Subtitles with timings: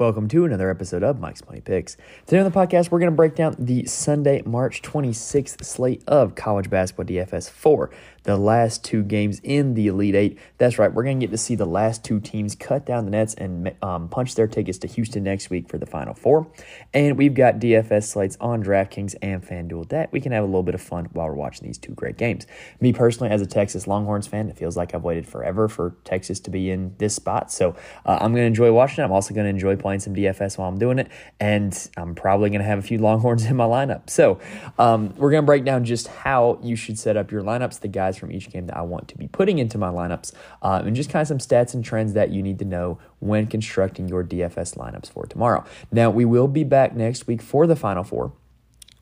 [0.00, 1.98] Welcome to another episode of Mike's Money Picks.
[2.24, 6.34] Today on the podcast, we're going to break down the Sunday, March 26th slate of
[6.34, 7.90] college basketball DFS 4
[8.24, 10.38] the last two games in the Elite Eight.
[10.58, 13.10] That's right, we're going to get to see the last two teams cut down the
[13.10, 16.50] nets and um, punch their tickets to Houston next week for the Final Four.
[16.92, 20.62] And we've got DFS slates on DraftKings and FanDuel that we can have a little
[20.62, 22.46] bit of fun while we're watching these two great games.
[22.80, 26.40] Me personally, as a Texas Longhorns fan, it feels like I've waited forever for Texas
[26.40, 27.50] to be in this spot.
[27.52, 29.04] So uh, I'm going to enjoy watching it.
[29.04, 31.08] I'm also going to enjoy playing some DFS while I'm doing it.
[31.38, 34.10] And I'm probably going to have a few Longhorns in my lineup.
[34.10, 34.40] So
[34.78, 37.88] um, we're going to break down just how you should set up your lineups, the
[37.88, 40.32] guys guys from each game that I want to be putting into my lineups,
[40.62, 43.46] uh, and just kind of some stats and trends that you need to know when
[43.46, 45.64] constructing your DFS lineups for tomorrow.
[45.92, 48.32] Now, we will be back next week for the Final Four.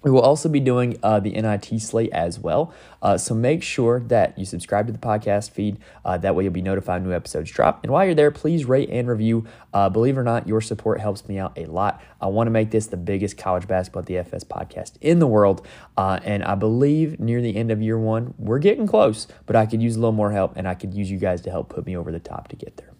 [0.02, 2.72] We will also be doing uh, the NIT slate as well.
[3.02, 5.78] Uh, so make sure that you subscribe to the podcast feed.
[6.04, 7.82] Uh, that way you'll be notified when new episodes drop.
[7.82, 9.44] And while you're there, please rate and review.
[9.74, 12.00] Uh, believe it or not, your support helps me out a lot.
[12.20, 15.66] I want to make this the biggest college basketball DFS podcast in the world.
[15.96, 19.66] Uh, and I believe near the end of year one, we're getting close, but I
[19.66, 21.86] could use a little more help and I could use you guys to help put
[21.86, 22.92] me over the top to get there.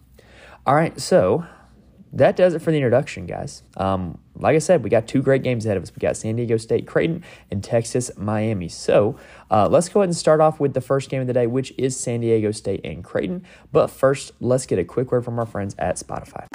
[0.65, 1.45] All right, so
[2.11, 3.63] that does it for the introduction, guys.
[3.77, 5.91] Um, like I said, we got two great games ahead of us.
[5.93, 8.69] We got San Diego State, Creighton, and Texas, Miami.
[8.69, 9.17] So
[9.51, 11.73] uh, let's go ahead and start off with the first game of the day, which
[11.77, 13.43] is San Diego State and Creighton.
[13.71, 16.47] But first, let's get a quick word from our friends at Spotify.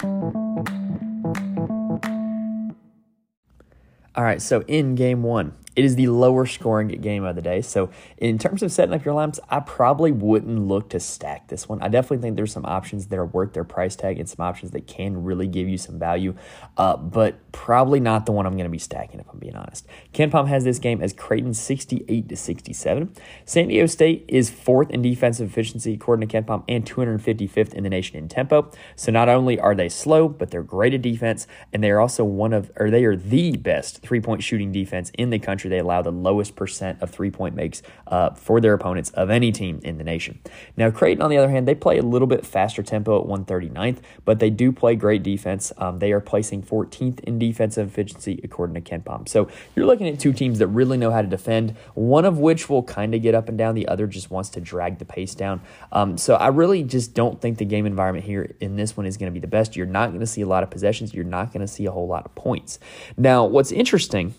[4.17, 7.61] All right, so in game one, it is the lower scoring game of the day.
[7.61, 11.69] So, in terms of setting up your lamps, I probably wouldn't look to stack this
[11.69, 11.83] one.
[11.83, 14.71] I definitely think there's some options that are worth their price tag and some options
[14.73, 16.35] that can really give you some value,
[16.77, 19.87] uh, but probably not the one I'm going to be stacking, if I'm being honest.
[20.13, 23.13] KenPom has this game as Creighton 68 to 67.
[23.45, 27.91] San Diego State is fourth in defensive efficiency, according to KenPom, and 255th in the
[27.91, 28.71] nation in tempo.
[28.95, 32.25] So, not only are they slow, but they're great at defense, and they are also
[32.25, 35.64] one of, or they are the best three point shooting defense in the country.
[35.71, 39.53] They allow the lowest percent of three point makes uh, for their opponents of any
[39.53, 40.41] team in the nation.
[40.77, 43.99] Now, Creighton, on the other hand, they play a little bit faster tempo at 139th,
[44.25, 45.73] but they do play great defense.
[45.79, 49.29] Um, they are placing 14th in defensive efficiency, according to KenPom.
[49.29, 52.69] So you're looking at two teams that really know how to defend, one of which
[52.69, 55.35] will kind of get up and down, the other just wants to drag the pace
[55.35, 55.61] down.
[55.93, 59.17] Um, so I really just don't think the game environment here in this one is
[59.17, 59.77] going to be the best.
[59.77, 61.91] You're not going to see a lot of possessions, you're not going to see a
[61.91, 62.79] whole lot of points.
[63.17, 64.35] Now, what's interesting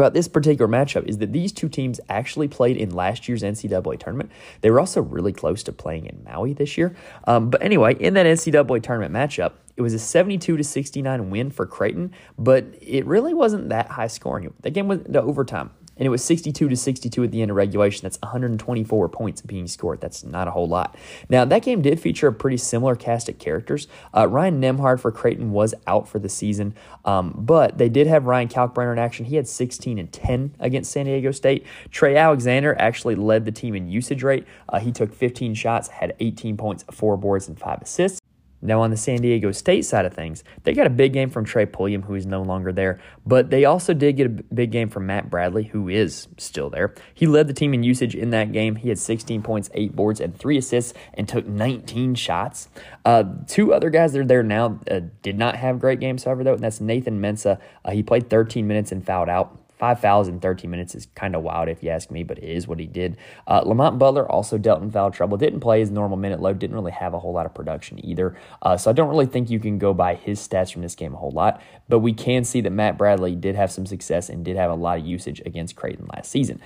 [0.00, 3.98] about this particular matchup is that these two teams actually played in last year's NCAA
[3.98, 4.30] tournament.
[4.60, 6.94] They were also really close to playing in Maui this year.
[7.24, 11.50] Um, but anyway, in that NCAA tournament matchup, it was a 72 to 69 win
[11.50, 14.52] for Creighton, but it really wasn't that high scoring.
[14.60, 17.56] That game went to overtime and it was 62 to 62 at the end of
[17.56, 18.02] regulation.
[18.02, 20.00] That's 124 points being scored.
[20.00, 20.96] That's not a whole lot.
[21.28, 23.88] Now, that game did feature a pretty similar cast of characters.
[24.16, 28.26] Uh, Ryan Nembhard for Creighton was out for the season, um, but they did have
[28.26, 29.26] Ryan Kalkbrenner in action.
[29.26, 31.66] He had 16 and 10 against San Diego State.
[31.90, 34.46] Trey Alexander actually led the team in usage rate.
[34.68, 38.21] Uh, he took 15 shots, had 18 points, four boards, and five assists.
[38.62, 41.44] Now, on the San Diego State side of things, they got a big game from
[41.44, 44.88] Trey Pulliam, who is no longer there, but they also did get a big game
[44.88, 46.94] from Matt Bradley, who is still there.
[47.12, 48.76] He led the team in usage in that game.
[48.76, 52.68] He had 16 points, eight boards, and three assists, and took 19 shots.
[53.04, 56.44] Uh, two other guys that are there now uh, did not have great games, however,
[56.44, 57.60] though, and that's Nathan Mensah.
[57.84, 59.58] Uh, he played 13 minutes and fouled out.
[59.82, 62.44] Five fouls in 13 minutes is kind of wild if you ask me, but it
[62.44, 63.16] is what he did.
[63.48, 65.36] Uh, Lamont Butler also dealt in foul trouble.
[65.36, 66.60] Didn't play his normal minute load.
[66.60, 68.38] Didn't really have a whole lot of production either.
[68.62, 71.14] Uh, so I don't really think you can go by his stats from this game
[71.14, 71.60] a whole lot.
[71.88, 74.76] But we can see that Matt Bradley did have some success and did have a
[74.76, 76.60] lot of usage against Creighton last season.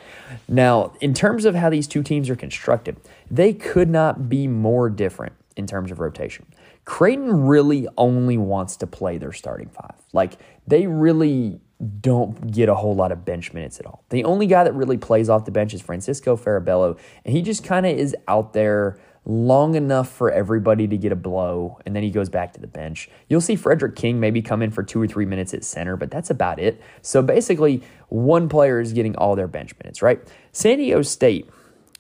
[0.47, 2.99] Now, in terms of how these two teams are constructed,
[3.31, 6.45] they could not be more different in terms of rotation.
[6.85, 9.95] Creighton really only wants to play their starting five.
[10.13, 11.61] Like they really
[12.01, 14.05] don't get a whole lot of bench minutes at all.
[14.09, 17.65] The only guy that really plays off the bench is Francisco Farabello, and he just
[17.65, 22.03] kind of is out there long enough for everybody to get a blow, and then
[22.03, 23.11] he goes back to the bench.
[23.29, 26.11] You'll see Frederick King maybe come in for two or three minutes at center, but
[26.11, 26.81] that's about it.
[27.03, 30.21] So basically, one player is getting all their bench minutes, right?
[30.53, 31.51] San Diego State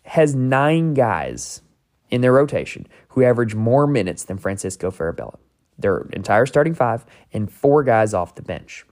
[0.05, 1.62] has nine guys
[2.11, 5.38] in their rotation who average more minutes than Francisco Farabello.
[5.78, 8.87] Their entire starting five and four guys off the bench.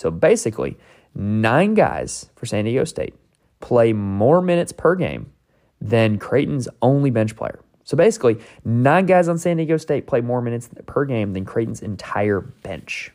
[0.00, 0.78] So basically,
[1.14, 3.12] nine guys for San Diego State
[3.60, 5.30] play more minutes per game
[5.78, 7.60] than Creighton's only bench player.
[7.84, 11.82] So basically, nine guys on San Diego State play more minutes per game than Creighton's
[11.82, 13.12] entire bench.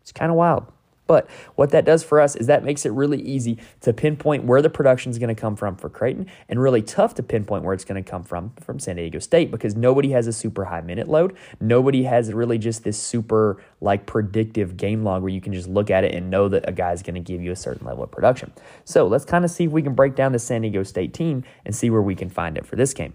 [0.00, 0.64] It's kind of wild.
[1.06, 4.62] But what that does for us is that makes it really easy to pinpoint where
[4.62, 7.74] the production is going to come from for Creighton and really tough to pinpoint where
[7.74, 10.80] it's going to come from from San Diego State because nobody has a super high
[10.80, 11.36] minute load.
[11.60, 15.90] Nobody has really just this super like predictive game log where you can just look
[15.90, 18.10] at it and know that a guy's going to give you a certain level of
[18.10, 18.52] production.
[18.84, 21.44] So let's kind of see if we can break down the San Diego State team
[21.64, 23.14] and see where we can find it for this game.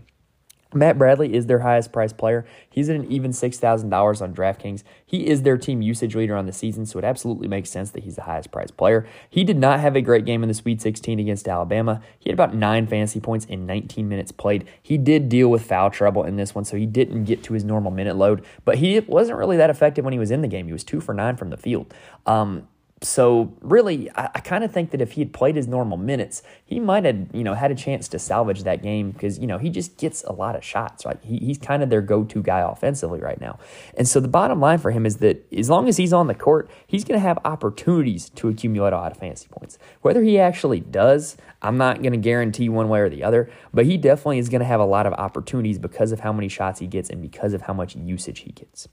[0.74, 2.46] Matt Bradley is their highest priced player.
[2.69, 4.84] He's at an even $6,000 on DraftKings.
[5.06, 8.04] He is their team usage leader on the season, so it absolutely makes sense that
[8.04, 9.08] he's the highest priced player.
[9.30, 12.02] He did not have a great game in the Sweet 16 against Alabama.
[12.19, 14.68] He had about nine fantasy points in 19 minutes played.
[14.81, 17.64] He did deal with foul trouble in this one, so he didn't get to his
[17.64, 20.68] normal minute load, but he wasn't really that effective when he was in the game.
[20.68, 21.94] He was two for nine from the field.
[22.25, 22.68] Um,
[23.01, 26.41] so really, I, I kind of think that if he had played his normal minutes,
[26.65, 29.59] he might have, you know, had a chance to salvage that game because, you know,
[29.59, 31.19] he just gets a lot of shots, right?
[31.21, 33.59] He, he's kind of their go-to guy offensively right now.
[33.95, 36.35] And so the bottom line for him is that as long as he's on the
[36.35, 39.77] court, he's going to have opportunities to accumulate a lot of fantasy points.
[40.01, 43.86] Whether he actually does, I'm not going to guarantee one way or the other, but
[43.86, 46.80] he definitely is going to have a lot of opportunities because of how many shots
[46.80, 48.88] he gets and because of how much usage he gets.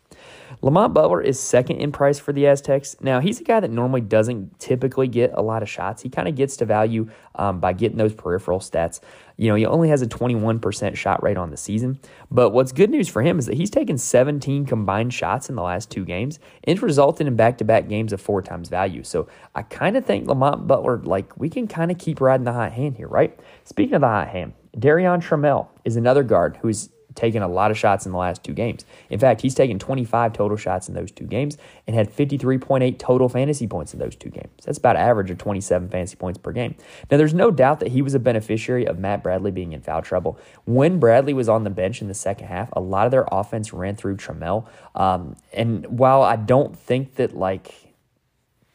[0.63, 2.97] Lamont Butler is second in price for the Aztecs.
[3.01, 6.03] Now, he's a guy that normally doesn't typically get a lot of shots.
[6.03, 9.01] He kind of gets to value um, by getting those peripheral stats.
[9.37, 11.99] You know, he only has a 21% shot rate on the season.
[12.31, 15.63] But what's good news for him is that he's taken 17 combined shots in the
[15.63, 16.39] last two games.
[16.63, 19.03] and It's resulted in back to back games of four times value.
[19.03, 22.53] So I kind of think Lamont Butler, like, we can kind of keep riding the
[22.53, 23.39] hot hand here, right?
[23.65, 27.79] Speaking of the hot hand, Darrion Trammell is another guard who's taken a lot of
[27.79, 28.85] shots in the last two games.
[29.11, 31.57] In fact, he's taken 25 total shots in those two games
[31.87, 34.51] and had 53.8 total fantasy points in those two games.
[34.65, 36.75] That's about average of 27 fantasy points per game.
[37.11, 40.03] Now, there's no doubt that he was a beneficiary of Matt Bradley being in foul
[40.03, 40.39] trouble.
[40.65, 43.73] When Bradley was on the bench in the second half, a lot of their offense
[43.73, 44.67] ran through Trammell.
[44.95, 47.84] Um, and while I don't think that like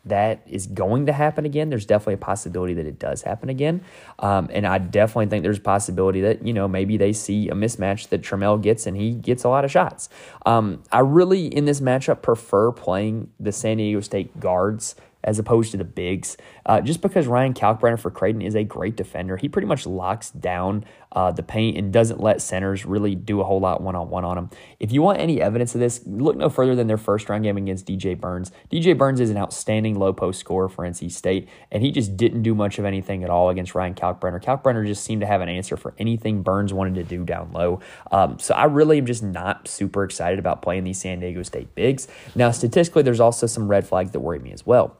[0.05, 1.69] that is going to happen again.
[1.69, 3.81] There's definitely a possibility that it does happen again.
[4.19, 7.53] Um, and I definitely think there's a possibility that, you know, maybe they see a
[7.53, 10.09] mismatch that Trammell gets and he gets a lot of shots.
[10.45, 15.71] Um, I really, in this matchup, prefer playing the San Diego State guards as opposed
[15.71, 16.37] to the bigs.
[16.65, 20.31] Uh, just because Ryan Kalkbrenner for Creighton is a great defender, he pretty much locks
[20.31, 24.09] down uh, the paint and doesn't let centers really do a whole lot one on
[24.09, 24.49] one on him.
[24.79, 27.57] If you want any evidence of this, look no further than their first round game
[27.57, 28.51] against DJ Burns.
[28.71, 32.43] DJ Burns is an outstanding low post scorer for NC State, and he just didn't
[32.43, 34.41] do much of anything at all against Ryan Kalkbrenner.
[34.41, 37.79] Kalkbrenner just seemed to have an answer for anything Burns wanted to do down low.
[38.11, 41.73] Um, so I really am just not super excited about playing these San Diego State
[41.75, 42.07] bigs.
[42.35, 44.97] Now, statistically, there's also some red flags that worry me as well.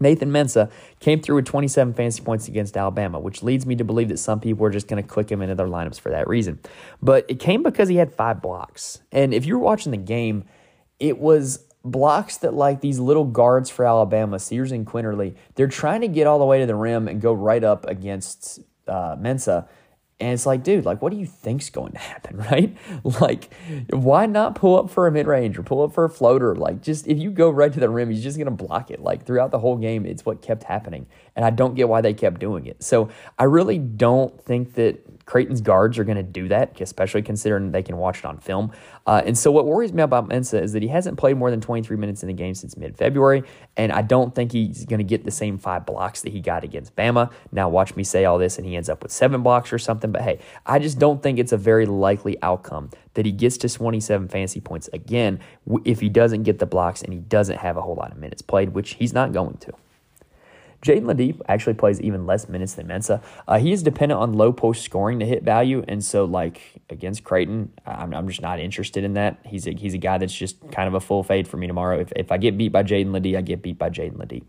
[0.00, 0.70] Nathan Mensah
[1.00, 4.40] came through with 27 fantasy points against Alabama, which leads me to believe that some
[4.40, 6.58] people are just going to click him into their lineups for that reason.
[7.00, 9.00] But it came because he had five blocks.
[9.12, 10.44] And if you were watching the game,
[10.98, 16.00] it was blocks that like these little guards for Alabama, Sears and Quinerly, they're trying
[16.00, 19.68] to get all the way to the rim and go right up against uh, Mensah
[20.20, 22.76] and it's like, dude, like, what do you think's going to happen, right?
[23.20, 23.52] Like,
[23.90, 26.54] why not pull up for a mid range or pull up for a floater?
[26.54, 29.00] Like, just if you go right to the rim, he's just going to block it.
[29.00, 31.06] Like, throughout the whole game, it's what kept happening.
[31.34, 32.82] And I don't get why they kept doing it.
[32.82, 37.72] So I really don't think that Creighton's guards are going to do that, especially considering
[37.72, 38.70] they can watch it on film.
[39.06, 41.60] Uh, and so, what worries me about Mensah is that he hasn't played more than
[41.60, 43.42] 23 minutes in the game since mid February,
[43.76, 46.64] and I don't think he's going to get the same five blocks that he got
[46.64, 47.30] against Bama.
[47.52, 50.10] Now, watch me say all this, and he ends up with seven blocks or something.
[50.10, 53.68] But hey, I just don't think it's a very likely outcome that he gets to
[53.68, 55.38] 27 fantasy points again
[55.84, 58.40] if he doesn't get the blocks and he doesn't have a whole lot of minutes
[58.40, 59.72] played, which he's not going to.
[60.84, 63.22] Jaedon LeDee actually plays even less minutes than Mensah.
[63.48, 66.60] Uh, he is dependent on low post scoring to hit value, and so like
[66.90, 69.38] against Creighton, I'm, I'm just not interested in that.
[69.46, 71.98] He's a, he's a guy that's just kind of a full fade for me tomorrow.
[71.98, 74.44] If, if I get beat by Jaedon LeDee, I get beat by Jaedon LeDee.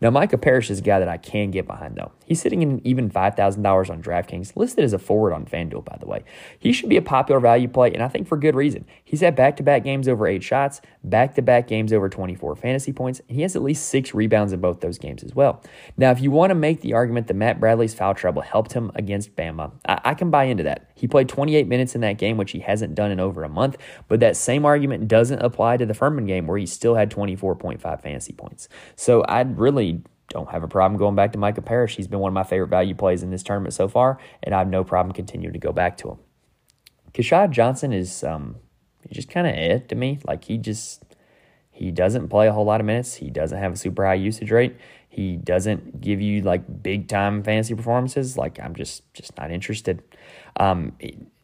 [0.00, 2.12] Now Micah Parrish is a guy that I can get behind though.
[2.24, 5.84] He's sitting in even five thousand dollars on DraftKings, listed as a forward on FanDuel
[5.84, 6.22] by the way.
[6.58, 8.86] He should be a popular value play, and I think for good reason.
[9.10, 12.54] He's had back to back games over eight shots, back to back games over 24
[12.54, 15.64] fantasy points, and he has at least six rebounds in both those games as well.
[15.96, 18.92] Now, if you want to make the argument that Matt Bradley's foul trouble helped him
[18.94, 20.92] against Bama, I, I can buy into that.
[20.94, 23.78] He played 28 minutes in that game, which he hasn't done in over a month,
[24.06, 28.00] but that same argument doesn't apply to the Furman game where he still had 24.5
[28.00, 28.68] fantasy points.
[28.94, 31.96] So I really don't have a problem going back to Micah Parrish.
[31.96, 34.58] He's been one of my favorite value plays in this tournament so far, and I
[34.58, 36.18] have no problem continuing to go back to him.
[37.12, 38.54] Keshad Johnson is um,
[39.10, 40.18] just kind of it to me.
[40.26, 41.04] Like he just
[41.70, 43.14] he doesn't play a whole lot of minutes.
[43.14, 44.76] He doesn't have a super high usage rate.
[45.08, 48.36] He doesn't give you like big time fantasy performances.
[48.36, 50.02] Like I'm just just not interested.
[50.56, 50.92] Um,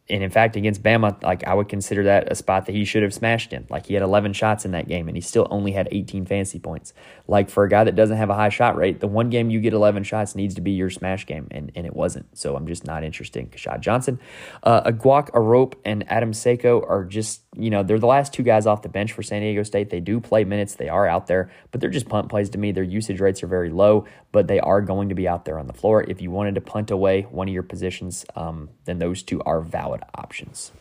[0.09, 3.03] and in fact, against Bama, like I would consider that a spot that he should
[3.03, 3.67] have smashed in.
[3.69, 6.61] Like he had 11 shots in that game, and he still only had 18 fantasy
[6.61, 6.93] points.
[7.27, 9.61] Like for a guy that doesn't have a high shot rate, the one game you
[9.61, 12.39] get 11 shots needs to be your smash game, and, and it wasn't.
[12.39, 14.21] So I'm just not interested in Keshad Johnson.
[14.63, 18.67] Uh, Aguek, Arop, and Adam Seiko are just you know they're the last two guys
[18.67, 19.91] off the bench for San Diego State.
[19.91, 22.73] They do play minutes, they are out there, but they're just punt plays to me.
[22.73, 25.67] Their usage rates are very low, but they are going to be out there on
[25.67, 26.03] the floor.
[26.03, 29.61] If you wanted to punt away one of your positions, um, then those two are
[29.61, 30.73] valid options.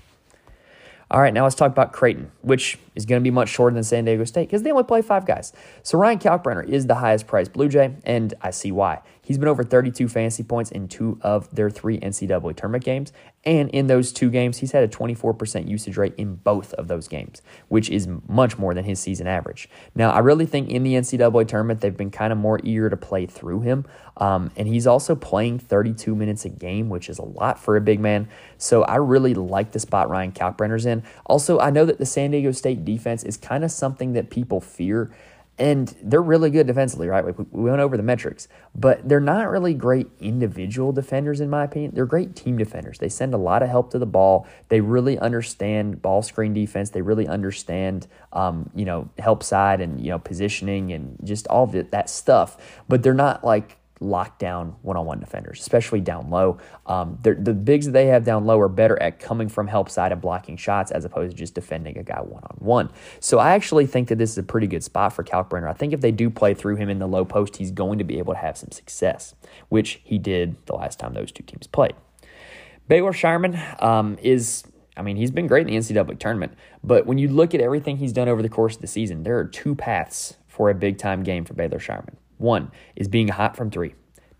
[1.11, 3.83] All right, now let's talk about Creighton, which is going to be much shorter than
[3.83, 5.53] San Diego State because they only play five guys.
[5.83, 9.01] So Ryan Kalkbrenner is the highest priced Blue Jay, and I see why.
[9.25, 13.11] He's been over 32 fantasy points in two of their three NCAA tournament games.
[13.43, 17.07] And in those two games, he's had a 24% usage rate in both of those
[17.07, 19.67] games, which is much more than his season average.
[19.95, 22.97] Now, I really think in the NCAA tournament, they've been kind of more eager to
[22.97, 23.85] play through him.
[24.17, 27.81] Um, and he's also playing 32 minutes a game, which is a lot for a
[27.81, 28.29] big man.
[28.59, 31.01] So I really like the spot Ryan Kalkbrenner's in.
[31.25, 34.61] Also, I know that the San Diego State defense is kind of something that people
[34.61, 35.11] fear.
[35.57, 37.23] And they're really good defensively, right?
[37.23, 41.91] We went over the metrics, but they're not really great individual defenders, in my opinion.
[41.95, 42.99] They're great team defenders.
[42.99, 44.45] They send a lot of help to the ball.
[44.67, 46.89] They really understand ball screen defense.
[46.89, 51.63] They really understand, um, you know, help side and you know positioning and just all
[51.63, 52.57] of that stuff.
[52.89, 56.57] But they're not like lockdown one-on-one defenders, especially down low.
[56.85, 60.11] Um, the bigs that they have down low are better at coming from help side
[60.11, 62.89] and blocking shots as opposed to just defending a guy one-on-one.
[63.19, 65.69] So I actually think that this is a pretty good spot for Kalkbrenner.
[65.69, 68.03] I think if they do play through him in the low post, he's going to
[68.03, 69.33] be able to have some success,
[69.69, 71.95] which he did the last time those two teams played.
[72.87, 74.63] Baylor Scheierman um, is
[74.97, 77.97] I mean, he's been great in the NCAA tournament, but when you look at everything
[77.97, 80.97] he's done over the course of the season, there are two paths for a big
[80.97, 82.15] time game for Baylor Scheierman.
[82.37, 83.95] One is being hot from three.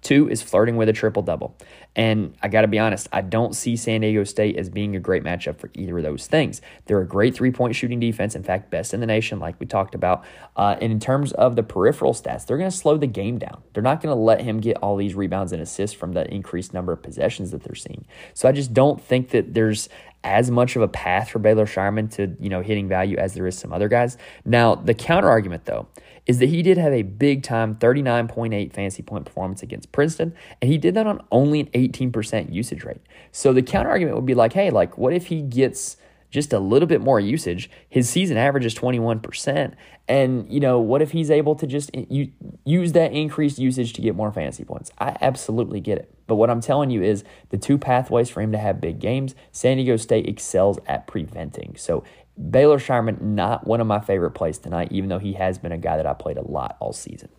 [0.06, 1.58] Two is flirting with a triple double.
[1.96, 5.00] And I got to be honest, I don't see San Diego State as being a
[5.00, 6.62] great matchup for either of those things.
[6.86, 9.66] They're a great three point shooting defense, in fact, best in the nation, like we
[9.66, 10.24] talked about.
[10.56, 13.64] Uh, and in terms of the peripheral stats, they're going to slow the game down.
[13.74, 16.72] They're not going to let him get all these rebounds and assists from the increased
[16.72, 18.06] number of possessions that they're seeing.
[18.36, 19.90] So I just don't think that there's
[20.24, 23.48] as much of a path for Baylor Scheierman to, you know, hitting value as there
[23.48, 24.18] is some other guys.
[24.44, 25.88] Now, the counter argument though
[26.26, 30.72] is that he did have a big time 39.8 fantasy point performance against Princeton, and
[30.72, 33.02] he did that on only an 18% usage rate.
[33.32, 35.98] So the counter argument would be like, hey, like what if he gets
[36.36, 37.70] just a little bit more usage.
[37.88, 39.74] His season average is 21%.
[40.08, 44.16] And, you know, what if he's able to just use that increased usage to get
[44.16, 44.92] more fantasy points?
[45.00, 46.14] I absolutely get it.
[46.28, 49.34] But what I'm telling you is the two pathways for him to have big games,
[49.54, 51.76] San Diego State excels at preventing.
[51.78, 52.04] So
[52.38, 55.78] Baylor Scheierman, not one of my favorite plays tonight, even though he has been a
[55.78, 57.30] guy that I played a lot all season.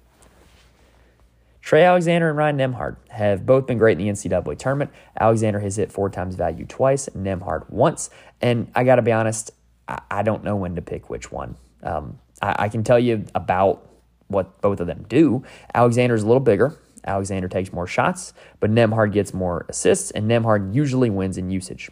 [1.60, 4.92] Trey Alexander and Ryan Nembhard have both been great in the NCAA tournament.
[5.18, 8.08] Alexander has hit four times value twice, Nembhard once.
[8.40, 9.50] And I got to be honest,
[9.88, 11.56] I, I, don't know when to pick which one.
[11.82, 13.84] Um, I, I can tell you about
[14.28, 15.42] what both of them do.
[15.74, 16.78] Alexander's a little bigger.
[17.04, 21.90] Alexander takes more shots, but Nembhard gets more assists, and Nembhard usually wins in usage.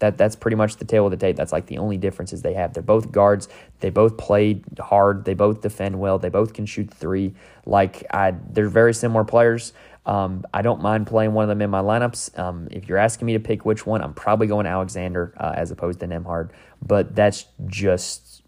[0.00, 1.36] That that's pretty much the tale of the tape.
[1.36, 2.72] That's like the only differences they have.
[2.72, 3.48] They're both guards.
[3.80, 5.24] They both play hard.
[5.24, 6.18] They both defend well.
[6.18, 7.34] They both can shoot three.
[7.66, 9.72] Like I, they're very similar players.
[10.06, 12.38] Um, I don't mind playing one of them in my lineups.
[12.38, 15.70] Um, if you're asking me to pick which one, I'm probably going Alexander uh, as
[15.70, 16.50] opposed to Nembhard.
[16.80, 18.42] But that's just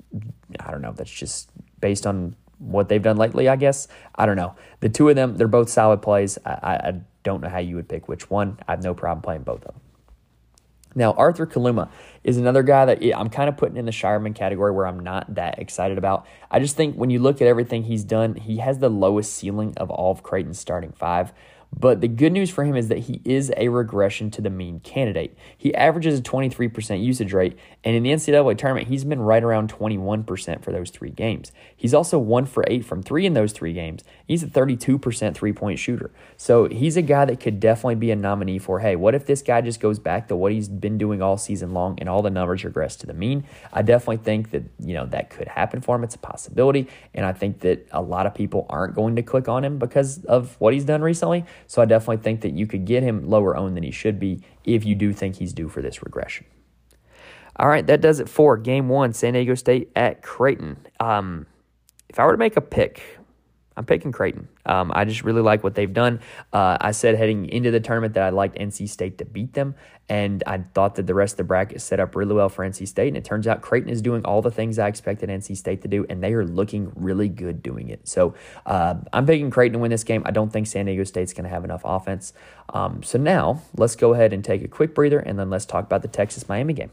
[0.60, 0.92] I don't know.
[0.92, 3.48] That's just based on what they've done lately.
[3.48, 4.54] I guess I don't know.
[4.80, 6.38] The two of them, they're both solid plays.
[6.44, 8.58] I, I, I don't know how you would pick which one.
[8.68, 9.80] I have no problem playing both of them.
[10.94, 11.88] Now, Arthur Kaluma
[12.24, 15.34] is another guy that I'm kind of putting in the Scheierman category where I'm not
[15.36, 16.26] that excited about.
[16.50, 19.74] I just think when you look at everything he's done, he has the lowest ceiling
[19.76, 21.32] of all of Creighton's starting five.
[21.78, 24.80] But the good news for him is that he is a regression to the mean
[24.80, 25.36] candidate.
[25.56, 29.72] He averages a 23% usage rate, and in the NCAA tournament, he's been right around
[29.72, 31.52] 21% for those three games.
[31.74, 34.04] He's also one for eight from three in those three games.
[34.26, 36.10] He's a 32% three point shooter.
[36.36, 39.40] So he's a guy that could definitely be a nominee for hey, what if this
[39.40, 42.30] guy just goes back to what he's been doing all season long and all the
[42.30, 43.44] numbers regress to the mean?
[43.72, 46.04] I definitely think that, you know, that could happen for him.
[46.04, 46.88] It's a possibility.
[47.14, 50.24] And I think that a lot of people aren't going to click on him because
[50.24, 51.44] of what he's done recently.
[51.66, 54.42] So I definitely think that you could get him lower owned than he should be
[54.64, 56.46] if you do think he's due for this regression.
[57.56, 60.78] All right, that does it for game one, San Diego State at Creighton.
[60.98, 61.46] Um,
[62.08, 63.18] if I were to make a pick,
[63.80, 64.46] I'm picking Creighton.
[64.66, 66.20] Um, I just really like what they've done.
[66.52, 69.74] Uh, I said heading into the tournament that I liked NC State to beat them,
[70.06, 72.86] and I thought that the rest of the bracket set up really well for NC
[72.86, 73.08] State.
[73.08, 75.88] And it turns out Creighton is doing all the things I expected NC State to
[75.88, 78.06] do, and they are looking really good doing it.
[78.06, 78.34] So
[78.66, 80.24] uh, I'm picking Creighton to win this game.
[80.26, 82.34] I don't think San Diego State's going to have enough offense.
[82.74, 85.86] Um, so now let's go ahead and take a quick breather, and then let's talk
[85.86, 86.90] about the Texas Miami game.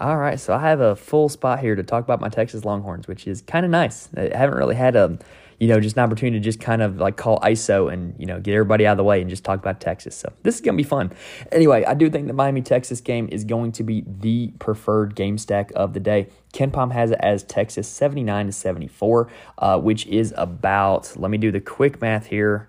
[0.00, 3.06] All right, so I have a full spot here to talk about my Texas Longhorns,
[3.06, 4.08] which is kind of nice.
[4.16, 5.16] I haven't really had a,
[5.60, 8.40] you know, just an opportunity to just kind of like call ISO and you know
[8.40, 10.16] get everybody out of the way and just talk about Texas.
[10.16, 11.12] So this is gonna be fun.
[11.52, 15.38] Anyway, I do think the Miami Texas game is going to be the preferred game
[15.38, 16.28] stack of the day.
[16.52, 21.16] KenPom has it as Texas seventy nine to seventy four, uh, which is about.
[21.16, 22.68] Let me do the quick math here.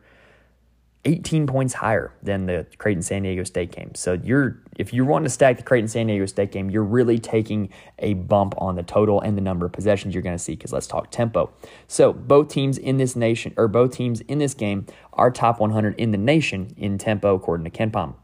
[1.06, 3.94] 18 points higher than the Creighton San Diego State game.
[3.96, 7.18] So you're if you're wanting to stack the Creighton San Diego State game, you're really
[7.18, 7.70] taking
[8.00, 10.74] a bump on the total and the number of possessions you're going to see because
[10.74, 11.52] let's talk tempo.
[11.88, 15.96] So both teams in this nation or both teams in this game are top 100
[15.96, 18.16] in the nation in tempo according to Ken KenPom.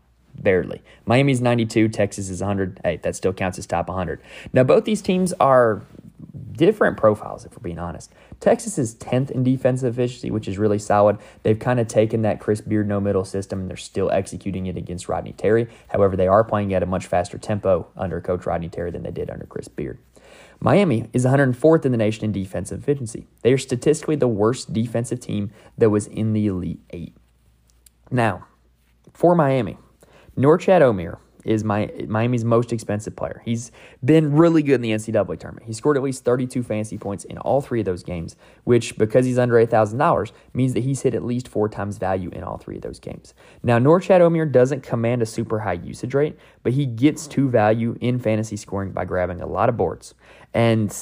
[0.42, 0.82] Barely.
[1.06, 2.80] Miami's 92, Texas is 100.
[2.84, 4.22] Hey, that still counts as top 100.
[4.54, 5.84] Now both these teams are
[6.54, 8.12] different profiles, if we're being honest.
[8.40, 11.18] Texas is 10th in defensive efficiency, which is really solid.
[11.44, 14.78] They've kind of taken that Chris Beard no middle system and they're still executing it
[14.78, 15.68] against Rodney Terry.
[15.90, 19.12] However, they are playing at a much faster tempo under Coach Rodney Terry than they
[19.12, 20.00] did under Chris Beard.
[20.60, 23.26] Miami is 104th in the nation in defensive efficiency.
[23.42, 27.16] They are statistically the worst defensive team that was in the Elite Eight.
[28.12, 28.46] Now,
[29.14, 29.78] for Miami,
[30.38, 33.42] Norchad Omier is my Miami's most expensive player.
[33.44, 33.72] He's
[34.06, 35.66] been really good in the NCAA tournament.
[35.66, 39.26] He scored at least 32 fantasy points in all three of those games, which, because
[39.26, 42.76] he's under $8,000, means that he's hit at least four times value in all three
[42.76, 43.34] of those games.
[43.64, 47.98] Now, Norchad Omier doesn't command a super high usage rate, but he gets to value
[48.00, 50.14] in fantasy scoring by grabbing a lot of boards.
[50.54, 50.96] And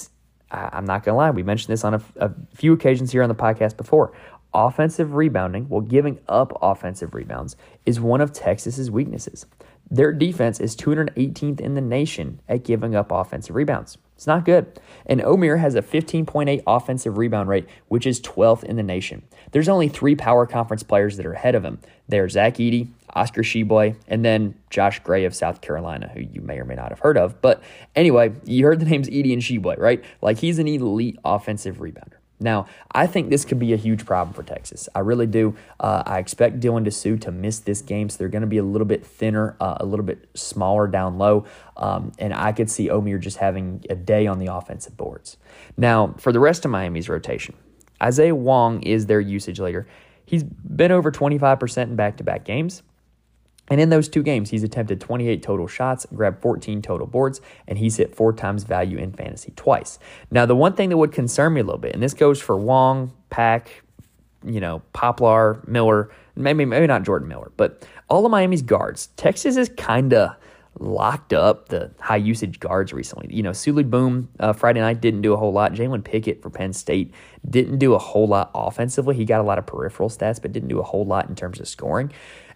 [0.51, 3.36] I'm not going to lie, we mentioned this on a few occasions here on the
[3.36, 4.13] podcast before
[4.53, 9.45] offensive rebounding, well, giving up offensive rebounds, is one of Texas's weaknesses.
[9.91, 13.97] Their defense is 218th in the nation at giving up offensive rebounds.
[14.15, 14.79] It's not good.
[15.05, 19.23] And Omier has a 15.8 offensive rebound rate, which is 12th in the nation.
[19.51, 21.79] There's only three power conference players that are ahead of him.
[22.07, 26.59] They're Zach Edey, Oscar Tshiebwe, and then Josh Gray of South Carolina, who you may
[26.59, 27.41] or may not have heard of.
[27.41, 27.63] But
[27.95, 30.03] anyway, you heard the names Edey and Tshiebwe, right?
[30.21, 32.17] Like he's an elite offensive rebounder.
[32.39, 34.88] Now, I think this could be a huge problem for Texas.
[34.96, 35.55] I really do.
[35.79, 38.63] Uh, I expect Dylan Disu to miss this game, so they're going to be a
[38.63, 42.88] little bit thinner, uh, a little bit smaller down low, um, and I could see
[42.88, 45.38] Omier just having a day on the offensive boards.
[45.75, 47.56] Now, for the rest of Miami's rotation,
[48.02, 49.88] Isaiah Wong is their usage leader.
[50.25, 52.84] He's been over 25% in back to back games.
[53.69, 57.77] And in those two games, he's attempted 28 total shots, grabbed 14 total boards, and
[57.77, 59.99] he's hit four times value in fantasy twice.
[60.32, 62.58] Now, the one thing that would concern me a little bit, and this goes for
[62.58, 63.84] Wong, Pack,
[64.43, 69.08] you know, Poplar, Miller, maybe maybe not Jordan Miller, but all of Miami's guards.
[69.17, 70.36] Texas is kind of
[70.79, 73.34] locked up the high usage guards recently.
[73.34, 75.73] You know, Souley Boum uh, Friday night didn't do a whole lot.
[75.73, 77.13] Jalen Pickett for Penn State
[77.49, 79.15] didn't do a whole lot offensively.
[79.15, 81.60] He got a lot of peripheral stats, but didn't do a whole lot in terms
[81.60, 82.12] of scoring.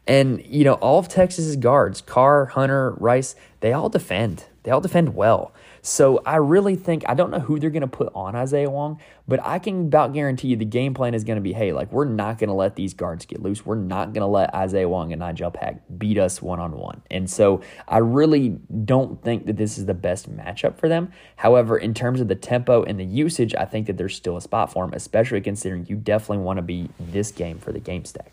[0.05, 4.45] And, you know, all of Texas's guards, Carr, Hunter, Rice, they all defend.
[4.63, 5.53] They all defend well.
[5.81, 9.01] So I really think, I don't know who they're going to put on Isaiah Wong,
[9.27, 11.91] but I can about guarantee you the game plan is going to be hey, like,
[11.91, 13.65] we're not going to let these guards get loose.
[13.65, 17.01] We're not going to let Isaiah Wong and Nigel Pack beat us one on one.
[17.11, 21.11] And so I really don't think that this is the best matchup for them.
[21.35, 24.41] However, in terms of the tempo and the usage, I think that there's still a
[24.41, 28.05] spot for them, especially considering you definitely want to be this game for the game
[28.05, 28.31] stack.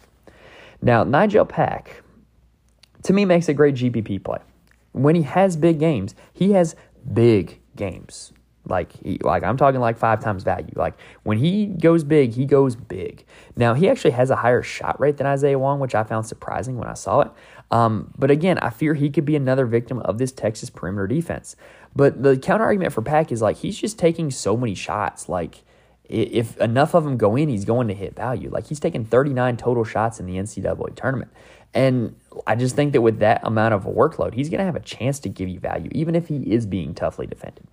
[0.83, 2.03] Now, Nigel Pack,
[3.03, 4.38] to me, makes a great GPP play.
[4.93, 6.75] When he has big games, he has
[7.12, 8.33] big games.
[8.66, 10.73] Like he, like I'm talking like five times value.
[10.77, 13.25] Like when he goes big, he goes big.
[13.57, 16.77] Now he actually has a higher shot rate than Isaiah Wong, which I found surprising
[16.77, 17.31] when I saw it.
[17.71, 21.57] Um, but again, I fear he could be another victim of this Texas perimeter defense.
[21.97, 25.29] But the counter argument for Pack is like he's just taking so many shots.
[25.29, 25.64] Like
[26.11, 28.51] if enough of them go in, he's going to hit value.
[28.51, 31.31] Like he's taken 39 total shots in the NCAA tournament.
[31.73, 34.81] And I just think that with that amount of workload, he's going to have a
[34.81, 37.64] chance to give you value, even if he is being toughly defended.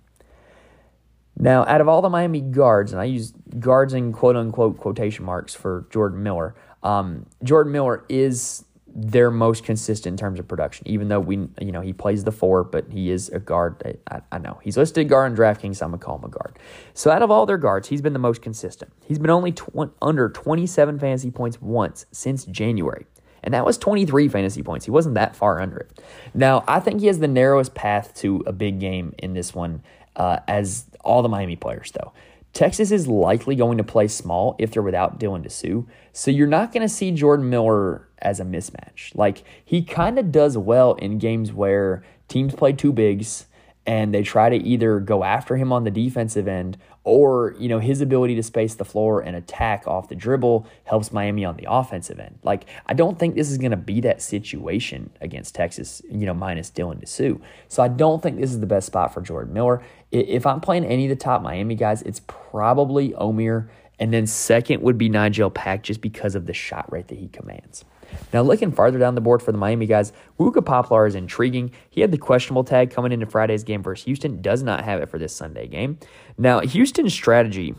[1.36, 5.24] Now, out of all the Miami guards, and I use guards in quote unquote quotation
[5.24, 10.86] marks for Jordan Miller, um, Jordan Miller is their most consistent in terms of production,
[10.88, 14.00] even though we, you know, he plays the four, but he is a guard.
[14.10, 16.58] I, I know he's listed guard in DraftKings, so I'm gonna call him a guard.
[16.94, 18.92] So out of all their guards, he's been the most consistent.
[19.06, 23.06] He's been only tw- under 27 fantasy points once since January.
[23.42, 24.84] And that was 23 fantasy points.
[24.84, 26.02] He wasn't that far under it.
[26.34, 29.82] Now, I think he has the narrowest path to a big game in this one,
[30.16, 32.12] uh, as all the Miami players, though.
[32.52, 35.86] Texas is likely going to play small if they're without Dylan Disu.
[36.12, 39.14] So you're not going to see Jordan Miller as a mismatch.
[39.14, 43.46] Like he kind of does well in games where teams play two bigs
[43.86, 46.76] and they try to either go after him on the defensive end
[47.08, 51.10] or you know his ability to space the floor and attack off the dribble helps
[51.10, 52.38] Miami on the offensive end.
[52.42, 56.34] Like I don't think this is going to be that situation against Texas, you know,
[56.34, 57.40] minus Dylan Disu.
[57.68, 59.82] So I don't think this is the best spot for Jordan Miller.
[60.10, 63.68] If I'm playing any of the top Miami guys, it's probably Omier,
[63.98, 67.28] and then second would be Nigel Pack just because of the shot rate that he
[67.28, 67.86] commands.
[68.32, 71.72] Now, looking farther down the board for the Miami guys, Wooga Poplar is intriguing.
[71.90, 75.08] He had the questionable tag coming into Friday's game versus Houston, does not have it
[75.08, 75.98] for this Sunday game.
[76.36, 77.74] Now, Houston's strategy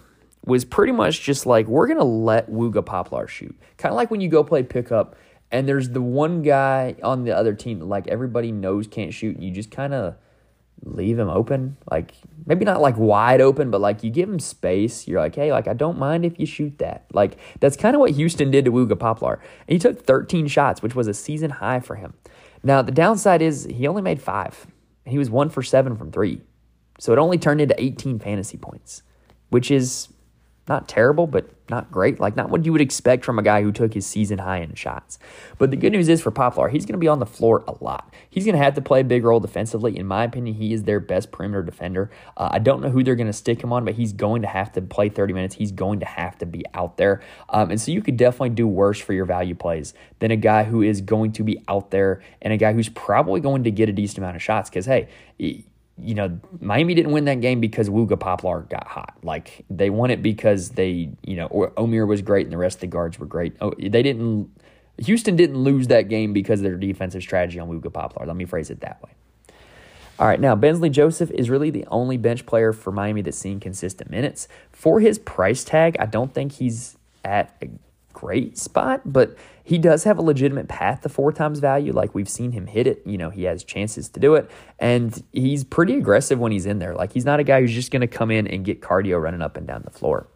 [0.45, 3.55] was pretty much just like, we're going to let Wooga Poplar shoot.
[3.77, 5.15] Kind of like when you go play pickup
[5.51, 9.35] and there's the one guy on the other team that like everybody knows can't shoot,
[9.35, 10.15] and you just kind of
[10.83, 11.77] leave him open.
[11.91, 12.13] Like
[12.45, 15.07] maybe not like wide open, but like you give him space.
[15.07, 17.05] You're like, hey, like I don't mind if you shoot that.
[17.13, 19.41] Like that's kind of what Houston did to Wooga Poplar.
[19.67, 22.13] And he took 13 shots, which was a season high for him.
[22.63, 24.67] Now the downside is he only made five.
[25.05, 26.41] He was one for seven from three.
[26.99, 29.03] So it only turned into 18 fantasy points,
[29.49, 30.09] which is
[30.69, 32.19] not terrible, but not great.
[32.19, 34.75] Like, not what you would expect from a guy who took his season high in
[34.75, 35.17] shots.
[35.57, 37.73] But the good news is for Poplar, he's going to be on the floor a
[37.83, 38.13] lot.
[38.29, 39.97] He's going to have to play a big role defensively.
[39.97, 42.11] In my opinion, he is their best perimeter defender.
[42.37, 44.47] Uh, I don't know who they're going to stick him on, but he's going to
[44.47, 45.55] have to play 30 minutes.
[45.55, 47.21] He's going to have to be out there.
[47.49, 50.63] Um, and so you could definitely do worse for your value plays than a guy
[50.63, 53.89] who is going to be out there and a guy who's probably going to get
[53.89, 54.69] a decent amount of shots.
[54.69, 55.07] Because, hey,
[56.01, 59.17] you know, Miami didn't win that game because Wooga Poplar got hot.
[59.23, 62.81] Like they won it because they, you know, Omier was great and the rest of
[62.81, 63.55] the guards were great.
[63.61, 64.49] Oh, they didn't.
[64.97, 68.25] Houston didn't lose that game because of their defensive strategy on Wooga Poplar.
[68.25, 69.11] Let me phrase it that way.
[70.19, 73.61] All right, now Bensley Joseph is really the only bench player for Miami that's seen
[73.61, 74.49] consistent minutes.
[74.73, 77.69] For his price tag, I don't think he's at a
[78.11, 79.37] great spot, but
[79.69, 81.93] he does have a legitimate path to four times value.
[81.93, 83.03] Like we've seen him hit it.
[83.05, 84.49] You know, he has chances to do it.
[84.79, 86.95] And he's pretty aggressive when he's in there.
[86.95, 89.43] Like he's not a guy who's just going to come in and get cardio running
[89.43, 90.27] up and down the floor.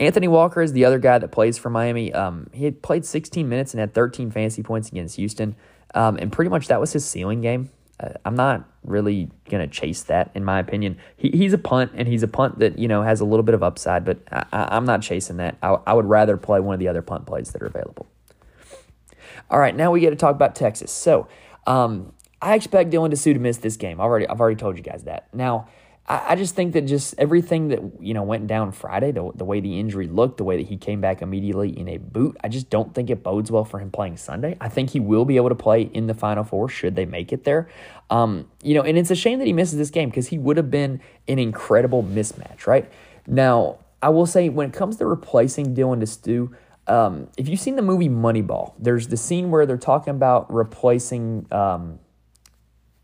[0.00, 2.10] Anthony Walker is the other guy that plays for Miami.
[2.14, 5.56] Um, he had played 16 minutes and had 13 fantasy points against Houston.
[5.94, 7.68] Um, and pretty much that was his ceiling game.
[8.00, 10.96] Uh, I'm not really going to chase that, in my opinion.
[11.18, 13.54] He, he's a punt, and he's a punt that you know has a little bit
[13.54, 15.58] of upside, but I, am not chasing that.
[15.62, 18.08] I, I would rather play one of the other punt plays that are available.
[19.50, 20.90] All right, now we get to talk about Texas.
[20.90, 21.28] So
[21.66, 24.00] um, I expect Dylan Disu to miss this game.
[24.00, 25.28] I've already, I've already told you guys that.
[25.32, 25.68] Now,
[26.06, 29.44] I, I just think that just everything that you know went down Friday, the, the
[29.44, 32.48] way the injury looked, the way that he came back immediately in a boot, I
[32.48, 34.56] just don't think it bodes well for him playing Sunday.
[34.60, 37.32] I think he will be able to play in the Final Four should they make
[37.32, 37.68] it there.
[38.10, 40.56] Um, you know, and it's a shame that he misses this game because he would
[40.56, 42.90] have been an incredible mismatch, right?
[43.26, 46.54] Now, I will say when it comes to replacing Dylan Disu,
[46.86, 51.46] um, if you've seen the movie Moneyball, there's the scene where they're talking about replacing
[51.50, 51.98] um,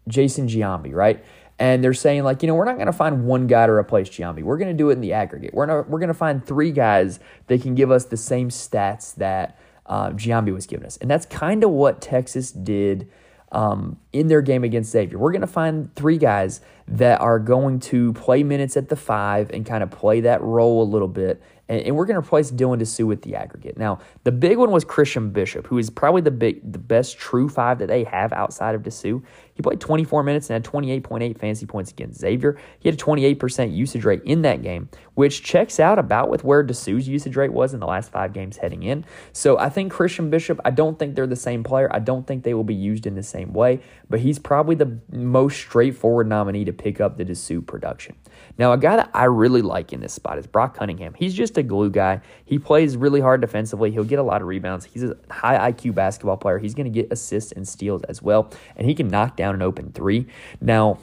[0.08, 1.24] Jason Giambi, right?
[1.58, 4.08] And they're saying like, you know, we're not going to find one guy to replace
[4.08, 4.42] Giambi.
[4.42, 5.52] We're going to do it in the aggregate.
[5.52, 9.14] We're not, we're going to find three guys that can give us the same stats
[9.16, 13.10] that uh, Giambi was giving us, and that's kind of what Texas did
[13.52, 15.18] um, in their game against Xavier.
[15.18, 19.50] We're going to find three guys that are going to play minutes at the five
[19.50, 22.50] and kind of play that role a little bit and, and we're going to replace
[22.50, 23.78] Dylan Disu with the aggregate.
[23.78, 27.48] Now, the big one was Christian Bishop, who is probably the big, the best true
[27.48, 29.22] five that they have outside of Disu.
[29.54, 32.58] He played 24 minutes and had 28.8 fantasy points against Xavier.
[32.78, 36.64] He had a 28% usage rate in that game, which checks out about with where
[36.64, 39.04] Disu's usage rate was in the last five games heading in.
[39.32, 41.88] So I think Christian Bishop, I don't think they're the same player.
[41.92, 44.98] I don't think they will be used in the same way, but he's probably the
[45.12, 48.16] most straightforward nominee to pick up the Disu production.
[48.58, 51.14] Now, a guy that I really like in this spot is Brock Cunningham.
[51.14, 52.20] He's just a glue guy.
[52.44, 53.90] He plays really hard defensively.
[53.90, 54.84] He'll get a lot of rebounds.
[54.84, 56.58] He's a high IQ basketball player.
[56.58, 59.62] He's going to get assists and steals as well, and he can knock down an
[59.62, 60.26] open three.
[60.61, 60.98] Now,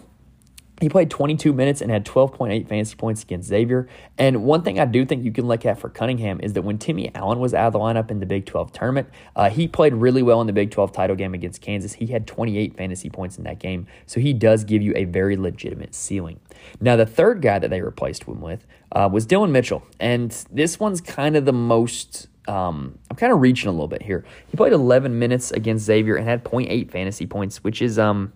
[0.79, 3.87] he played 22 minutes and had 12.8 fantasy points against Xavier.
[4.17, 6.77] And one thing I do think you can look at for Cunningham is that when
[6.77, 9.95] Timmy Allen was out of the lineup in the Big 12 tournament, uh, he played
[9.95, 11.93] really well in the Big 12 title game against Kansas.
[11.93, 13.87] He had 28 fantasy points in that game.
[14.05, 16.39] So he does give you a very legitimate ceiling.
[16.79, 19.83] Now, the third guy that they replaced him with uh, was Dylan Mitchell.
[19.99, 24.01] And this one's kind of the most um, I'm kind of reaching a little bit
[24.01, 24.25] here.
[24.47, 28.33] He played 11 minutes against Xavier and had 0.8 fantasy points, which is um,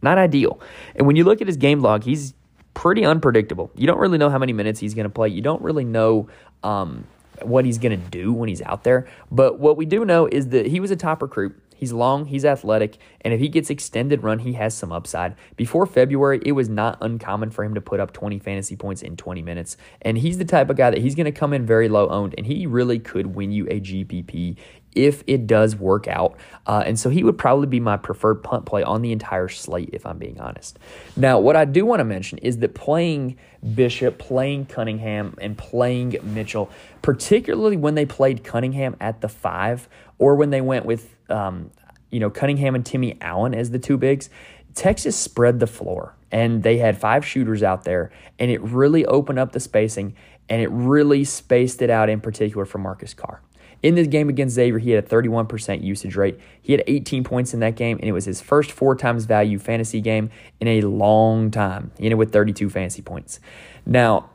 [0.00, 0.60] not ideal.
[0.94, 2.34] And when you look at his game log, he's
[2.74, 3.70] pretty unpredictable.
[3.74, 5.28] You don't really know how many minutes he's going to play.
[5.28, 6.28] You don't really know
[6.62, 7.06] um,
[7.42, 9.06] what he's going to do when he's out there.
[9.30, 11.58] But what we do know is that he was a top recruit.
[11.82, 15.34] He's long, he's athletic, and if he gets extended run, he has some upside.
[15.56, 19.16] Before February, it was not uncommon for him to put up 20 fantasy points in
[19.16, 19.76] 20 minutes.
[20.00, 22.36] And he's the type of guy that he's going to come in very low owned,
[22.38, 24.58] and he really could win you a GPP
[24.94, 26.36] if it does work out.
[26.66, 29.90] Uh, and so he would probably be my preferred punt play on the entire slate,
[29.92, 30.78] if I'm being honest.
[31.16, 33.36] Now, what I do want to mention is that playing
[33.74, 40.34] Bishop, playing Cunningham, and playing Mitchell, particularly when they played Cunningham at the five or
[40.34, 41.70] when they went with, um,
[42.10, 44.28] you know, Cunningham and Timmy Allen as the two bigs,
[44.74, 49.38] Texas spread the floor and they had five shooters out there and it really opened
[49.38, 50.14] up the spacing
[50.48, 53.42] and it really spaced it out in particular for Marcus Carr.
[53.82, 56.38] In this game against Xavier, he had a 31% usage rate.
[56.60, 59.58] He had 18 points in that game, and it was his first four times value
[59.58, 61.90] fantasy game in a long time.
[61.98, 63.40] He ended with 32 fantasy points.
[63.84, 64.30] Now,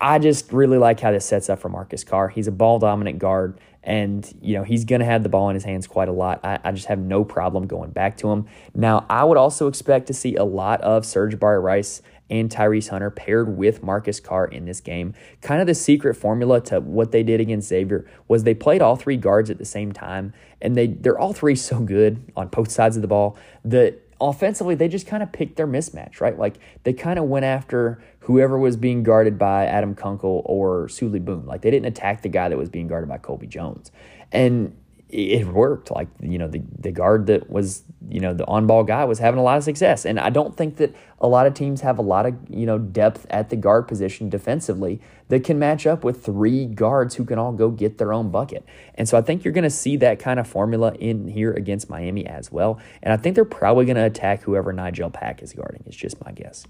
[0.00, 2.28] I just really like how this sets up for Marcus Carr.
[2.28, 5.54] He's a ball dominant guard, and you know he's going to have the ball in
[5.54, 6.40] his hands quite a lot.
[6.44, 8.46] I, I, just have no problem going back to him.
[8.74, 13.10] Now, I would also expect to see a lot of Sir'Jabari Rice and Tyrese Hunter
[13.10, 15.14] paired with Marcus Carr in this game.
[15.40, 18.96] Kind of the secret formula to what they did against Xavier was they played all
[18.96, 22.70] three guards at the same time, and they they're all three so good on both
[22.70, 26.38] sides of the ball that offensively they just kind of picked their mismatch, right?
[26.38, 31.24] Like they kind of went after whoever was being guarded by Adam Kunkel or Souley
[31.24, 31.46] Boum.
[31.46, 33.90] Like they didn't attack the guy that was being guarded by Colby Jones.
[34.32, 34.76] And
[35.08, 35.90] it worked.
[35.90, 39.18] Like, you know, the, the guard that was, you know, the on ball guy was
[39.18, 40.04] having a lot of success.
[40.04, 42.78] And I don't think that a lot of teams have a lot of, you know,
[42.78, 47.38] depth at the guard position defensively that can match up with three guards who can
[47.38, 48.64] all go get their own bucket.
[48.94, 51.90] And so I think you're going to see that kind of formula in here against
[51.90, 52.80] Miami as well.
[53.02, 55.82] And I think they're probably going to attack whoever Nigel Pack is guarding.
[55.86, 56.66] It's just my guess.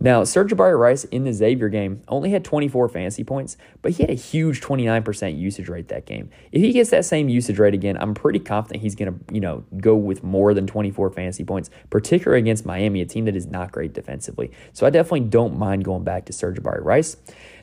[0.00, 4.02] Now, Serge Sir'Jabari Rice in the Xavier game only had 24 fantasy points, but he
[4.02, 6.30] had a huge 29% usage rate that game.
[6.50, 9.40] If he gets that same usage rate again, I'm pretty confident he's going to, you
[9.40, 13.46] know, go with more than 24 fantasy points, particularly against Miami, a team that is
[13.46, 14.50] not great defensively.
[14.72, 17.16] So I definitely don't mind going back to Sir'Jabari Rice.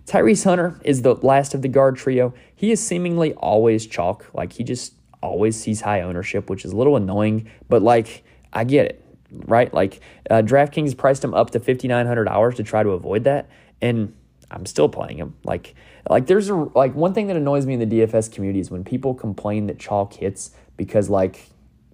[0.05, 2.33] Tyrese Hunter is the last of the guard trio.
[2.55, 4.25] He is seemingly always chalk.
[4.33, 8.63] Like he just always sees high ownership, which is a little annoying, but like I
[8.63, 9.71] get it, right?
[9.73, 13.49] Like uh, DraftKings priced him up to $5,900 to try to avoid that.
[13.81, 14.15] And
[14.51, 15.35] I'm still playing him.
[15.43, 15.75] Like,
[16.09, 18.83] like there's a like one thing that annoys me in the DFS community is when
[18.83, 21.49] people complain that chalk hits because like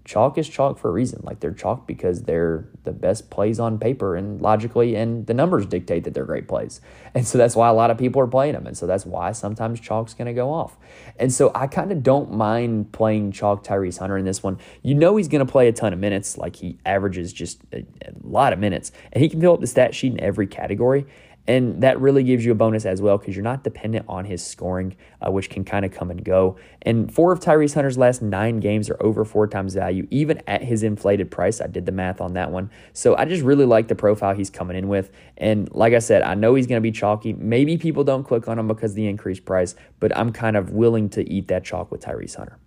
[0.06, 1.20] chalk is chalk for a reason.
[1.24, 5.65] Like they're chalk because they're the best plays on paper and logically, and the numbers
[5.65, 6.80] dictate that they're great plays.
[7.13, 8.68] And so that's why a lot of people are playing them.
[8.68, 10.78] And so that's why sometimes chalk's going to go off.
[11.18, 14.60] And so I kind of don't mind playing chalk Tyrese Hunter in this one.
[14.84, 16.38] You know he's going to play a ton of minutes.
[16.38, 19.68] Like he averages just a, a lot of minutes, and he can fill up the
[19.68, 21.08] stat sheet in every category.
[21.47, 24.45] And that really gives you a bonus as well because you're not dependent on his
[24.45, 26.58] scoring, uh, which can kind of come and go.
[26.81, 30.63] And four of Tyrese Hunter's last nine games are over four times value, even at
[30.63, 31.62] his inflated price.
[31.62, 32.71] I did the math on that one.
[32.93, 35.12] So I just really like the profile he's coming in with.
[35.38, 37.34] And like I said, I know he's going to be chalky.
[37.34, 41.10] Maybe people don't click on him because the increased price, but I'm kind of willing
[41.10, 42.58] to eat that chalk with Tyrese Hunter.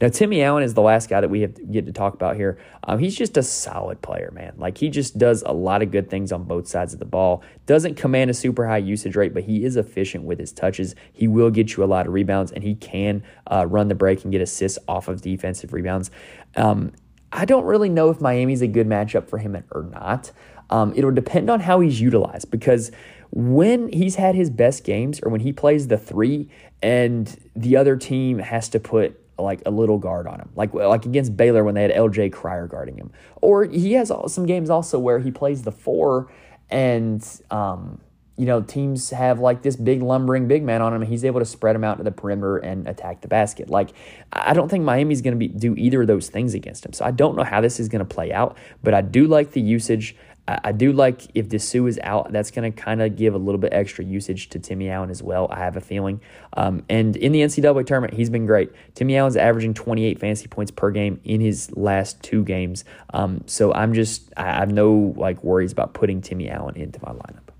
[0.00, 2.58] Now, Timmy Allen is the last guy that we have get to talk about here.
[2.84, 4.54] Um, he's just a solid player, man.
[4.56, 7.42] Like he just does a lot of good things on both sides of the ball.
[7.66, 10.94] Doesn't command a super high usage rate, but he is efficient with his touches.
[11.12, 14.24] He will get you a lot of rebounds, and he can uh, run the break
[14.24, 16.10] and get assists off of defensive rebounds.
[16.56, 16.92] Um,
[17.32, 20.32] I don't really know if Miami's a good matchup for him or not.
[20.68, 22.90] Um, it'll depend on how he's utilized because
[23.30, 26.50] when he's had his best games or when he plays the three
[26.82, 31.06] and the other team has to put like a little guard on him, like like
[31.06, 32.30] against Baylor when they had L.J.
[32.30, 33.10] Cryer guarding him.
[33.40, 36.30] Or he has some games also where he plays the four,
[36.70, 38.00] and um,
[38.36, 41.40] you know teams have like this big lumbering big man on him, and he's able
[41.40, 43.70] to spread him out to the perimeter and attack the basket.
[43.70, 43.90] Like
[44.32, 46.92] I don't think Miami's going to be do either of those things against him.
[46.92, 49.52] So I don't know how this is going to play out, but I do like
[49.52, 50.16] the usage.
[50.48, 53.60] I, do like if Disu is out, that's going to kind of give a little
[53.60, 55.46] bit extra usage to Timmy Allen as well.
[55.50, 56.20] I have a feeling.
[56.56, 58.72] Um, and in the NCAA tournament, he's been great.
[58.94, 62.84] Timmy Allen's averaging 28 fantasy points per game in his last two games.
[63.14, 67.12] Um, so I'm just, I have no like worries about putting Timmy Allen into my
[67.12, 67.52] lineup.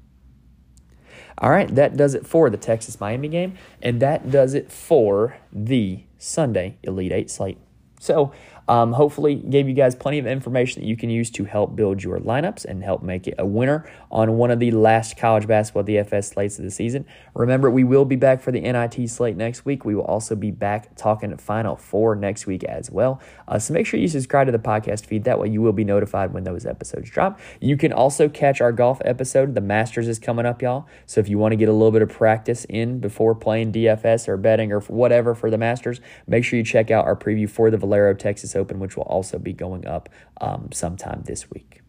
[1.39, 5.39] All right, that does it for the Texas Miami game, and that does it for
[5.53, 7.59] the Sunday Elite Eight slate.
[8.01, 8.33] So
[8.69, 12.03] um, hopefully, gave you guys plenty of information that you can use to help build
[12.03, 15.85] your lineups and help make it a winner on one of the last college basketball
[15.85, 17.05] DFS slates of the season.
[17.35, 19.85] Remember, we will be back for the NIT slate next week.
[19.85, 23.21] We will also be back talking Final Four next week as well.
[23.49, 25.25] Uh, so make sure you subscribe to the podcast feed.
[25.25, 27.41] That way, you will be notified when those episodes drop.
[27.61, 29.55] You can also catch our golf episode.
[29.55, 30.87] The Masters is coming up, y'all.
[31.07, 34.29] So if you want to get a little bit of practice in before playing DFS
[34.29, 37.71] or betting or whatever for the Masters, make sure you check out our preview for
[37.71, 40.09] the Valero Texas Texas Open, which will also be going up
[40.41, 41.81] um, sometime this week.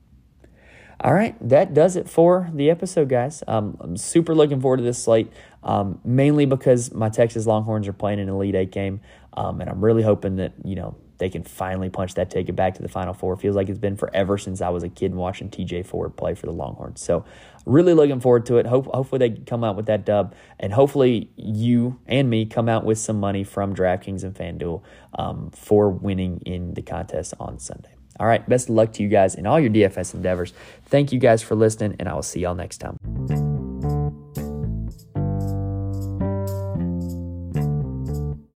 [0.99, 3.43] All right, that does it for the episode, guys.
[3.47, 7.93] Um, I'm super looking forward to this slate, um, mainly because my Texas Longhorns are
[7.93, 9.02] playing an Elite Eight game,
[9.34, 12.76] um, and I'm really hoping that you know they can finally punch that ticket back
[12.76, 13.34] to the Final Four.
[13.34, 16.36] It feels like it's been forever since I was a kid watching TJ Ford play
[16.36, 17.02] for the Longhorns.
[17.02, 17.26] So,
[17.65, 18.65] really looking forward to it.
[18.65, 22.86] Hope, hopefully, they come out with that dub, and hopefully, you and me come out
[22.86, 24.82] with some money from DraftKings and FanDuel
[25.17, 27.93] um, for winning in the contest on Sunday.
[28.19, 30.54] All right, best of luck to you guys in all your DFS endeavors.
[30.86, 33.62] Thank you guys for listening, and I will see y'all next time.